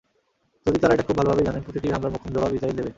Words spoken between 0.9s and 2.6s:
এটা খুব ভালোভাবেই জানেন, প্রতিটি হামলার মোক্ষম জবাব